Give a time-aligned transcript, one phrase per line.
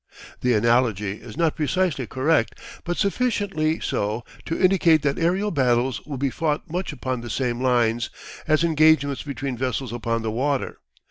[0.39, 2.55] The analogy is not precisely correct
[2.85, 7.61] but sufficiently so to indicate that aerial battles will be fought much upon the same
[7.61, 8.09] lines,
[8.47, 10.79] as engagements between vessels upon the water.